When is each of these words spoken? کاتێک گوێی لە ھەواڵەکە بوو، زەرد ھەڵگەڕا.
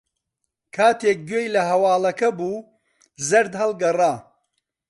کاتێک 0.75 1.19
گوێی 1.29 1.53
لە 1.55 1.61
ھەواڵەکە 1.69 2.29
بوو، 2.37 2.67
زەرد 3.29 3.53
ھەڵگەڕا. 3.59 4.13